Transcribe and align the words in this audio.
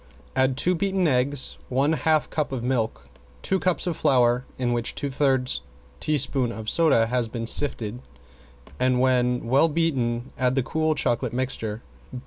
Add 0.35 0.57
two 0.57 0.73
beaten 0.73 1.07
eggs, 1.07 1.59
one 1.69 1.93
half 1.93 2.27
cup 2.31 2.51
of 2.51 2.63
milk, 2.63 3.07
two 3.43 3.59
cups 3.59 3.85
of 3.85 3.95
flour 3.95 4.45
in 4.57 4.73
which 4.73 4.95
two 4.95 5.11
thirds 5.11 5.61
teaspoon 5.99 6.51
of 6.51 6.71
soda 6.71 7.05
has 7.05 7.27
been 7.27 7.45
sifted, 7.45 8.01
and 8.79 8.99
when 8.99 9.45
well 9.45 9.67
beaten 9.69 10.31
add 10.39 10.55
the 10.55 10.63
cool 10.63 10.95
chocolate 10.95 11.33
mixture. 11.33 11.83